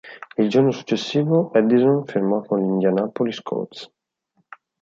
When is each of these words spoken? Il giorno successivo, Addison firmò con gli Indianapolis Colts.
Il 0.39 0.49
giorno 0.49 0.71
successivo, 0.71 1.51
Addison 1.51 2.07
firmò 2.07 2.41
con 2.43 2.57
gli 2.57 2.63
Indianapolis 2.63 3.39
Colts. 3.43 3.93